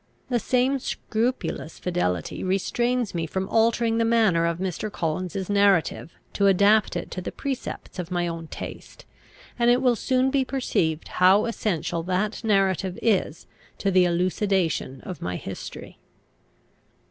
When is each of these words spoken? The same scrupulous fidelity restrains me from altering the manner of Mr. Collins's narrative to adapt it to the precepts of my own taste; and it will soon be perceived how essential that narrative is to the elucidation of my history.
The 0.29 0.39
same 0.39 0.79
scrupulous 0.79 1.77
fidelity 1.77 2.43
restrains 2.43 3.13
me 3.13 3.27
from 3.27 3.47
altering 3.49 3.99
the 3.99 4.03
manner 4.03 4.47
of 4.47 4.57
Mr. 4.57 4.91
Collins's 4.91 5.47
narrative 5.47 6.11
to 6.33 6.47
adapt 6.47 6.95
it 6.95 7.11
to 7.11 7.21
the 7.21 7.31
precepts 7.31 7.99
of 7.99 8.09
my 8.09 8.27
own 8.27 8.47
taste; 8.47 9.05
and 9.59 9.69
it 9.69 9.79
will 9.79 9.95
soon 9.95 10.31
be 10.31 10.43
perceived 10.43 11.07
how 11.07 11.45
essential 11.45 12.01
that 12.01 12.43
narrative 12.43 12.97
is 12.99 13.45
to 13.77 13.91
the 13.91 14.05
elucidation 14.05 15.01
of 15.01 15.21
my 15.21 15.35
history. 15.35 15.99